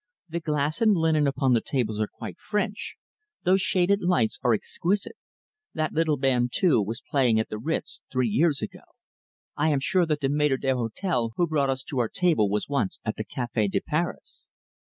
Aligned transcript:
"The 0.29 0.39
glass 0.39 0.81
and 0.81 0.95
linen 0.95 1.27
upon 1.27 1.53
the 1.53 1.61
tables 1.61 1.99
are 1.99 2.07
quite 2.07 2.39
French; 2.39 2.95
those 3.43 3.61
shaded 3.61 4.01
lights 4.01 4.39
are 4.41 4.51
exquisite. 4.55 5.15
That 5.75 5.93
little 5.93 6.17
band, 6.17 6.53
too, 6.55 6.81
was 6.81 7.03
playing 7.07 7.39
at 7.39 7.49
the 7.49 7.59
Ritz 7.59 8.01
three 8.11 8.27
years 8.27 8.63
ago. 8.63 8.81
I 9.55 9.69
am 9.69 9.79
sure 9.79 10.07
that 10.07 10.21
the 10.21 10.29
maitre 10.29 10.57
d'hotel 10.59 11.33
who 11.35 11.45
brought 11.45 11.69
us 11.69 11.83
to 11.83 11.99
our 11.99 12.09
table 12.09 12.49
was 12.49 12.67
once 12.67 12.99
at 13.05 13.15
the 13.15 13.23
Cafe 13.23 13.67
de 13.67 13.79
Paris." 13.79 14.47